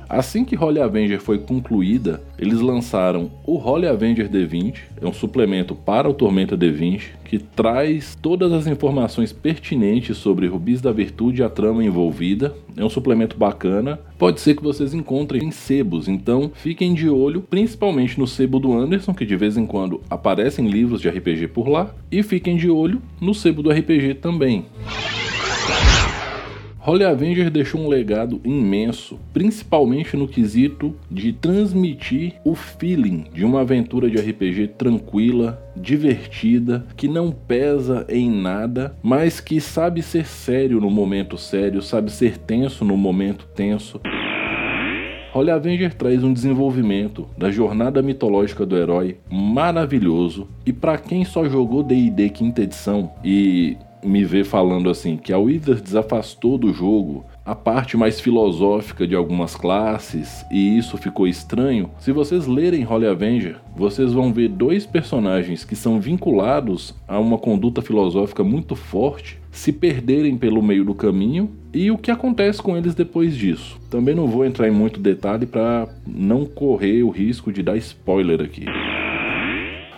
Assim 0.08 0.44
que 0.44 0.56
Holy 0.56 0.80
Avenger 0.80 1.20
foi 1.20 1.38
concluída, 1.38 2.22
eles 2.38 2.60
lançaram 2.60 3.30
o 3.44 3.58
Holy 3.58 3.86
Avenger 3.86 4.28
D20, 4.28 4.76
é 5.00 5.06
um 5.06 5.12
suplemento 5.12 5.74
para 5.74 6.08
o 6.08 6.14
Tormenta 6.14 6.56
D20 6.56 7.16
que 7.24 7.38
traz 7.40 8.16
todas 8.22 8.52
as 8.52 8.68
informações 8.68 9.32
pertinentes 9.32 10.16
sobre 10.16 10.46
Rubis 10.46 10.80
da 10.80 10.92
Virtude 10.92 11.42
e 11.42 11.44
a 11.44 11.48
trama 11.48 11.84
envolvida. 11.84 12.54
É 12.76 12.84
um 12.84 12.88
suplemento 12.88 13.36
bacana. 13.36 13.98
Pode 14.16 14.40
ser 14.40 14.54
que 14.54 14.62
vocês 14.62 14.94
encontrem 14.94 15.44
em 15.44 15.50
sebos, 15.50 16.06
então 16.06 16.52
fiquem 16.54 16.94
de 16.94 17.08
olho, 17.08 17.42
principalmente 17.42 18.18
no 18.18 18.26
sebo 18.26 18.60
do 18.60 18.72
Anderson, 18.72 19.12
que 19.12 19.26
de 19.26 19.36
vez 19.36 19.56
em 19.56 19.66
quando 19.66 20.00
aparecem 20.08 20.68
livros 20.68 21.00
de 21.00 21.08
RPG 21.08 21.48
por 21.48 21.68
lá, 21.68 21.92
e 22.12 22.22
fiquem 22.22 22.56
de 22.56 22.70
olho 22.70 23.02
no 23.20 23.34
sebo 23.34 23.62
do 23.62 23.70
RPG 23.70 24.14
também. 24.14 24.66
Holy 26.88 27.02
Avenger 27.02 27.50
deixou 27.50 27.80
um 27.80 27.88
legado 27.88 28.40
imenso, 28.44 29.18
principalmente 29.32 30.16
no 30.16 30.28
quesito 30.28 30.94
de 31.10 31.32
transmitir 31.32 32.34
o 32.44 32.54
feeling 32.54 33.24
de 33.34 33.44
uma 33.44 33.62
aventura 33.62 34.08
de 34.08 34.16
RPG 34.18 34.68
tranquila, 34.78 35.60
divertida, 35.74 36.86
que 36.96 37.08
não 37.08 37.32
pesa 37.32 38.06
em 38.08 38.30
nada, 38.30 38.96
mas 39.02 39.40
que 39.40 39.60
sabe 39.60 40.00
ser 40.00 40.26
sério 40.26 40.80
no 40.80 40.88
momento 40.88 41.36
sério, 41.36 41.82
sabe 41.82 42.08
ser 42.08 42.38
tenso 42.38 42.84
no 42.84 42.96
momento 42.96 43.48
tenso. 43.52 44.00
Holy 45.34 45.50
Avenger 45.50 45.92
traz 45.92 46.22
um 46.22 46.32
desenvolvimento 46.32 47.28
da 47.36 47.50
jornada 47.50 48.00
mitológica 48.00 48.64
do 48.64 48.76
herói 48.76 49.18
maravilhoso 49.28 50.48
e 50.64 50.72
para 50.72 50.96
quem 50.96 51.24
só 51.24 51.48
jogou 51.48 51.82
D&D 51.82 52.30
quinta 52.30 52.62
edição 52.62 53.10
e 53.24 53.76
me 54.06 54.24
ver 54.24 54.44
falando 54.44 54.88
assim 54.88 55.16
que 55.16 55.32
a 55.32 55.38
Wizard 55.38 55.82
desafastou 55.82 56.56
do 56.56 56.72
jogo 56.72 57.24
a 57.44 57.54
parte 57.54 57.96
mais 57.96 58.20
filosófica 58.20 59.06
de 59.06 59.14
algumas 59.14 59.54
classes 59.54 60.44
e 60.50 60.76
isso 60.76 60.96
ficou 60.96 61.28
estranho. 61.28 61.90
Se 61.98 62.10
vocês 62.10 62.46
lerem 62.46 62.86
Holy 62.86 63.06
Avenger, 63.06 63.56
vocês 63.76 64.12
vão 64.12 64.32
ver 64.32 64.48
dois 64.48 64.84
personagens 64.84 65.64
que 65.64 65.76
são 65.76 66.00
vinculados 66.00 66.94
a 67.06 67.18
uma 67.20 67.38
conduta 67.38 67.80
filosófica 67.80 68.42
muito 68.42 68.74
forte 68.74 69.38
se 69.50 69.72
perderem 69.72 70.36
pelo 70.36 70.62
meio 70.62 70.84
do 70.84 70.94
caminho 70.94 71.50
e 71.72 71.90
o 71.90 71.96
que 71.96 72.10
acontece 72.10 72.60
com 72.60 72.76
eles 72.76 72.94
depois 72.94 73.36
disso. 73.36 73.80
Também 73.88 74.14
não 74.14 74.26
vou 74.26 74.44
entrar 74.44 74.68
em 74.68 74.72
muito 74.72 75.00
detalhe 75.00 75.46
para 75.46 75.88
não 76.06 76.44
correr 76.44 77.02
o 77.02 77.10
risco 77.10 77.52
de 77.52 77.62
dar 77.62 77.76
spoiler 77.76 78.42
aqui. 78.42 78.66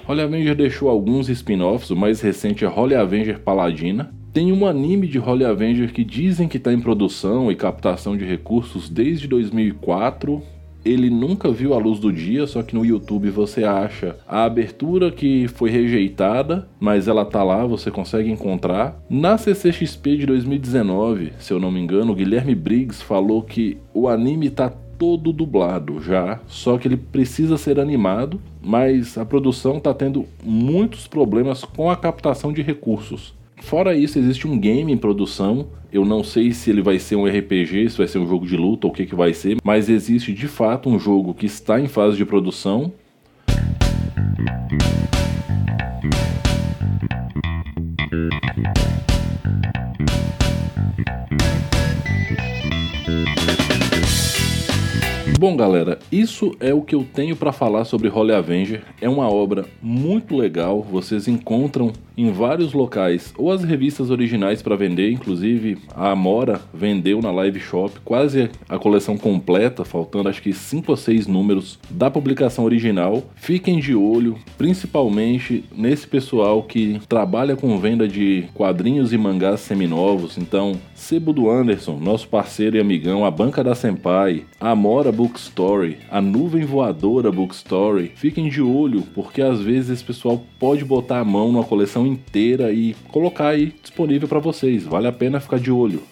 Holy 0.09 0.23
Avenger 0.23 0.55
deixou 0.55 0.89
alguns 0.89 1.29
spin-offs, 1.29 1.91
o 1.91 1.97
mais 1.97 2.23
recente 2.23 2.65
é 2.65 2.69
Holy 2.69 2.95
Avenger 2.95 3.41
Paladina. 3.41 4.11
Tem 4.33 4.51
um 4.51 4.65
anime 4.65 5.07
de 5.07 5.19
Holy 5.19 5.45
Avenger 5.45 5.93
que 5.93 6.03
dizem 6.03 6.49
que 6.49 6.57
está 6.57 6.73
em 6.73 6.81
produção 6.81 7.53
e 7.53 7.55
captação 7.55 8.17
de 8.17 8.25
recursos 8.25 8.89
desde 8.89 9.29
2004. 9.29 10.43
Ele 10.83 11.11
nunca 11.11 11.51
viu 11.51 11.75
a 11.75 11.79
luz 11.79 11.99
do 12.01 12.11
dia, 12.11 12.47
só 12.47 12.63
que 12.63 12.75
no 12.75 12.87
YouTube 12.87 13.29
você 13.29 13.65
acha 13.65 14.17
a 14.27 14.45
abertura 14.45 15.11
que 15.11 15.47
foi 15.47 15.69
rejeitada, 15.69 16.67
mas 16.81 17.07
ela 17.07 17.27
tá 17.27 17.45
lá, 17.45 17.67
você 17.67 17.91
consegue 17.91 18.31
encontrar. 18.31 18.99
Na 19.11 19.37
CCXP 19.37 20.17
de 20.17 20.25
2019, 20.25 21.35
se 21.39 21.53
eu 21.53 21.61
não 21.61 21.71
me 21.71 21.81
engano, 21.81 22.15
Guilherme 22.15 22.55
Briggs 22.55 23.05
falou 23.05 23.43
que 23.43 23.77
o 23.93 24.09
anime 24.09 24.49
tá 24.49 24.73
todo 24.99 25.33
dublado 25.33 26.01
já, 26.03 26.41
só 26.47 26.77
que 26.77 26.89
ele 26.89 26.97
precisa 26.97 27.57
ser 27.57 27.79
animado, 27.79 28.41
mas 28.61 29.17
a 29.17 29.25
produção 29.25 29.79
está 29.79 29.95
tendo 29.95 30.27
muitos 30.45 31.07
problemas 31.07 31.65
com 31.65 31.91
a 31.91 31.97
captação 31.97 32.53
de 32.53 32.61
recursos. 32.61 33.35
Fora 33.63 33.95
isso, 33.95 34.19
existe 34.19 34.47
um 34.47 34.59
game 34.59 34.93
em 34.93 34.97
produção. 34.97 35.69
Eu 35.93 36.05
não 36.05 36.23
sei 36.23 36.53
se 36.53 36.71
ele 36.71 36.83
vai 36.83 36.99
ser 36.99 37.17
um 37.17 37.27
RPG, 37.27 37.91
se 37.91 37.99
vai 37.99 38.07
ser 38.07 38.19
um 38.19 38.27
jogo 38.27 38.47
de 38.47 38.57
luta 38.57 38.87
ou 38.87 38.93
o 38.93 38.95
que, 38.95 39.07
que 39.07 39.15
vai 39.15 39.33
ser, 39.33 39.57
mas 39.65 39.89
existe 39.89 40.33
de 40.33 40.47
fato 40.47 40.89
um 40.89 40.99
jogo 40.99 41.35
que 41.35 41.47
está 41.47 41.81
em 41.81 41.89
fase 41.89 42.17
de 42.17 42.25
produção. 42.25 42.93
Bom, 55.39 55.57
galera, 55.57 56.01
isso 56.11 56.57
é 56.59 56.75
o 56.75 56.83
que 56.83 56.97
eu 56.97 57.07
tenho 57.15 57.37
para 57.37 57.53
falar 57.53 57.85
sobre 57.85 58.09
Holy 58.09 58.33
Avenger. 58.33 58.83
É 59.01 59.09
uma 59.09 59.31
obra 59.31 59.67
muito 59.81 60.37
legal, 60.37 60.83
vocês 60.83 61.29
encontram 61.29 61.93
em 62.19 62.33
vários 62.33 62.73
locais 62.73 63.33
ou 63.39 63.53
as 63.53 63.63
revistas 63.63 64.11
originais 64.11 64.61
para 64.61 64.77
vender, 64.77 65.11
inclusive 65.11 65.79
a 65.95 66.11
Amora 66.11 66.61
vendeu 66.75 67.23
na 67.23 67.31
Live 67.31 67.61
Shop 67.61 67.93
quase 68.05 68.51
a 68.69 68.79
coleção 68.79 69.17
completa, 69.17 69.85
faltando 69.85 70.29
acho 70.29 70.43
que 70.43 70.53
5 70.53 70.91
ou 70.91 70.97
6 70.97 71.27
números 71.29 71.79
da 71.89 72.11
publicação 72.11 72.65
original. 72.65 73.23
Fiquem 73.37 73.79
de 73.79 73.95
olho, 73.95 74.37
principalmente 74.57 75.65
nesse 75.75 76.07
pessoal 76.07 76.63
que 76.63 77.01
trabalha 77.09 77.55
com 77.55 77.79
venda 77.79 78.09
de 78.09 78.45
quadrinhos 78.53 79.13
e 79.13 79.19
mangás 79.19 79.61
seminovos. 79.61 80.37
Então, 80.37 80.79
Sebo 80.95 81.33
do 81.33 81.49
Anderson, 81.49 81.99
nosso 81.99 82.29
parceiro 82.29 82.77
e 82.77 82.81
amigão, 82.81 83.25
a 83.25 83.31
Banca 83.31 83.63
da 83.63 83.75
Senpai, 83.75 84.45
a 84.61 84.71
Amora 84.71 85.13
Bookstory, 85.13 85.99
a 86.11 86.21
Nuvem 86.21 86.65
Voadora 86.65 87.31
Bookstory. 87.31 88.11
Fiquem 88.17 88.49
de 88.49 88.61
olho, 88.61 89.03
porque 89.15 89.41
às 89.41 89.61
vezes 89.61 89.91
esse 89.91 90.05
pessoal 90.05 90.43
pode 90.59 90.85
botar 90.85 91.21
a 91.21 91.25
mão 91.25 91.53
numa 91.53 91.65
coleção 91.65 92.08
inteira 92.09 92.73
e 92.73 92.95
colocar 93.09 93.49
aí 93.49 93.75
disponível 93.83 94.27
para 94.27 94.39
vocês. 94.39 94.85
Vale 94.85 95.07
a 95.07 95.13
pena 95.13 95.41
ficar 95.41 95.59
de 95.59 95.71
olho. 95.71 96.03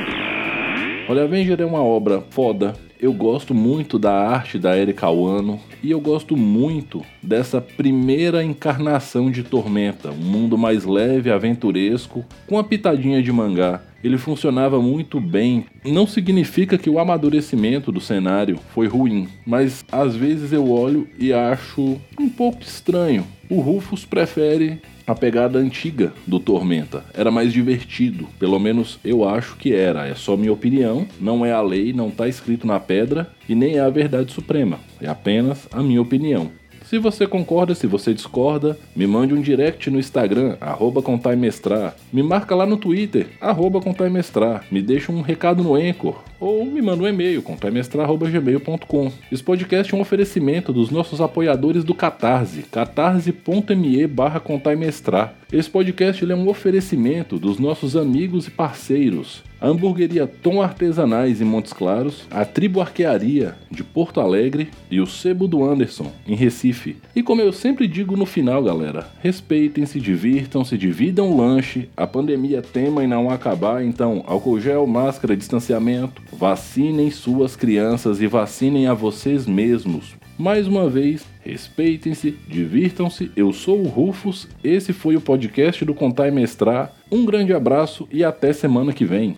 Olha, 1.08 1.24
Avenger 1.24 1.60
é 1.60 1.64
uma 1.64 1.82
obra 1.82 2.22
foda. 2.30 2.74
Eu 3.00 3.12
gosto 3.12 3.54
muito 3.54 3.98
da 3.98 4.12
arte 4.12 4.58
da 4.58 4.76
Erika 4.76 5.08
Wano 5.10 5.60
e 5.82 5.90
eu 5.90 6.00
gosto 6.00 6.36
muito 6.36 7.02
dessa 7.22 7.60
primeira 7.60 8.42
encarnação 8.42 9.30
de 9.30 9.42
Tormenta, 9.42 10.10
um 10.10 10.14
mundo 10.14 10.56
mais 10.56 10.84
leve, 10.84 11.30
aventuresco, 11.30 12.24
com 12.46 12.54
uma 12.54 12.64
pitadinha 12.64 13.22
de 13.22 13.30
mangá 13.30 13.82
ele 14.06 14.18
funcionava 14.18 14.80
muito 14.80 15.20
bem. 15.20 15.66
Não 15.84 16.06
significa 16.06 16.78
que 16.78 16.88
o 16.88 16.98
amadurecimento 16.98 17.90
do 17.90 18.00
cenário 18.00 18.58
foi 18.72 18.86
ruim, 18.86 19.28
mas 19.44 19.84
às 19.90 20.14
vezes 20.14 20.52
eu 20.52 20.70
olho 20.70 21.08
e 21.18 21.32
acho 21.32 22.00
um 22.18 22.28
pouco 22.28 22.62
estranho. 22.62 23.26
O 23.50 23.60
Rufus 23.60 24.04
prefere 24.04 24.80
a 25.06 25.14
pegada 25.14 25.58
antiga 25.58 26.12
do 26.26 26.40
Tormenta. 26.40 27.04
Era 27.14 27.30
mais 27.30 27.52
divertido, 27.52 28.26
pelo 28.38 28.58
menos 28.58 28.98
eu 29.04 29.26
acho 29.28 29.56
que 29.56 29.72
era. 29.72 30.06
É 30.06 30.14
só 30.14 30.36
minha 30.36 30.52
opinião, 30.52 31.06
não 31.20 31.46
é 31.46 31.52
a 31.52 31.62
lei, 31.62 31.92
não 31.92 32.08
está 32.08 32.26
escrito 32.26 32.66
na 32.66 32.80
pedra 32.80 33.30
e 33.48 33.54
nem 33.54 33.76
é 33.76 33.80
a 33.80 33.90
verdade 33.90 34.32
suprema. 34.32 34.80
É 35.00 35.08
apenas 35.08 35.68
a 35.72 35.82
minha 35.82 36.02
opinião. 36.02 36.50
Se 36.86 36.98
você 36.98 37.26
concorda, 37.26 37.74
se 37.74 37.84
você 37.84 38.14
discorda, 38.14 38.78
me 38.94 39.08
mande 39.08 39.34
um 39.34 39.40
direct 39.40 39.90
no 39.90 39.98
Instagram, 39.98 40.56
arroba 40.60 41.02
contaimestrar. 41.02 41.96
Me 42.12 42.22
marca 42.22 42.54
lá 42.54 42.64
no 42.64 42.76
Twitter, 42.76 43.26
arroba 43.40 43.80
contaimestrar. 43.80 44.64
Me 44.70 44.80
deixa 44.80 45.10
um 45.10 45.20
recado 45.20 45.64
no 45.64 45.74
Anchor. 45.74 46.22
Ou 46.38 46.64
me 46.66 46.82
manda 46.82 47.02
um 47.02 47.08
e-mail, 47.08 47.42
contaimestrar.gmail.com. 47.42 49.12
Esse 49.32 49.42
podcast 49.42 49.92
é 49.92 49.96
um 49.96 50.00
oferecimento 50.00 50.72
dos 50.72 50.90
nossos 50.90 51.20
apoiadores 51.20 51.82
do 51.82 51.94
Catarse, 51.94 52.62
catarse.me 52.62 54.06
barra. 54.06 54.42
Esse 55.50 55.70
podcast 55.70 56.30
é 56.30 56.34
um 56.34 56.48
oferecimento 56.48 57.38
dos 57.38 57.58
nossos 57.58 57.96
amigos 57.96 58.46
e 58.48 58.50
parceiros 58.50 59.42
a 59.60 59.68
hamburgueria 59.68 60.26
Tom 60.26 60.60
Artesanais 60.60 61.40
em 61.40 61.44
Montes 61.44 61.72
Claros, 61.72 62.26
a 62.30 62.44
Tribo 62.44 62.80
Arquearia 62.80 63.56
de 63.70 63.82
Porto 63.82 64.20
Alegre 64.20 64.68
e 64.90 65.00
o 65.00 65.06
Sebo 65.06 65.48
do 65.48 65.64
Anderson 65.64 66.12
em 66.26 66.34
Recife. 66.34 66.96
E 67.14 67.22
como 67.22 67.40
eu 67.40 67.52
sempre 67.52 67.88
digo 67.88 68.16
no 68.16 68.26
final, 68.26 68.62
galera, 68.62 69.08
respeitem-se, 69.20 69.98
divirtam-se, 69.98 70.76
dividam 70.76 71.30
o 71.30 71.36
lanche, 71.36 71.88
a 71.96 72.06
pandemia 72.06 72.60
tema 72.60 73.02
e 73.02 73.06
não 73.06 73.30
acabar, 73.30 73.82
então 73.82 74.22
álcool 74.26 74.60
gel, 74.60 74.86
máscara, 74.86 75.36
distanciamento, 75.36 76.22
vacinem 76.32 77.10
suas 77.10 77.56
crianças 77.56 78.20
e 78.20 78.26
vacinem 78.26 78.86
a 78.86 78.94
vocês 78.94 79.46
mesmos. 79.46 80.14
Mais 80.38 80.66
uma 80.66 80.88
vez, 80.88 81.24
respeitem-se, 81.40 82.36
divirtam-se. 82.46 83.30
Eu 83.34 83.52
sou 83.52 83.80
o 83.80 83.88
Rufus, 83.88 84.46
esse 84.62 84.92
foi 84.92 85.16
o 85.16 85.20
podcast 85.20 85.84
do 85.84 85.94
Contar 85.94 86.28
e 86.28 86.30
Mestrar. 86.30 86.92
Um 87.10 87.24
grande 87.24 87.54
abraço 87.54 88.06
e 88.12 88.22
até 88.22 88.52
semana 88.52 88.92
que 88.92 89.04
vem. 89.04 89.36